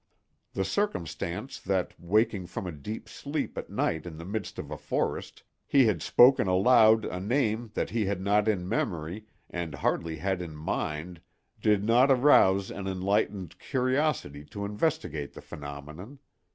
The 0.53 0.65
circumstance 0.65 1.59
that, 1.59 1.93
waking 1.99 2.47
from 2.47 2.65
a 2.65 2.71
deep 2.71 3.07
sleep 3.07 3.55
at 3.55 3.69
night 3.69 4.07
in 4.07 4.17
the 4.17 4.25
midst 4.25 4.57
of 4.57 4.71
a 4.71 4.75
forest, 4.79 5.43
he 5.67 5.85
had 5.85 6.01
spoken 6.01 6.47
aloud 6.47 7.05
a 7.05 7.19
name 7.19 7.69
that 7.75 7.91
he 7.91 8.07
had 8.07 8.19
not 8.19 8.47
in 8.47 8.67
memory 8.67 9.27
and 9.47 9.75
hardly 9.75 10.15
had 10.17 10.41
in 10.41 10.55
mind 10.55 11.21
did 11.61 11.83
not 11.83 12.09
arouse 12.11 12.71
an 12.71 12.87
enlightened 12.87 13.59
curiosity 13.59 14.43
to 14.45 14.65
investigate 14.65 15.33
the 15.33 15.39
phenomenon. 15.43 16.17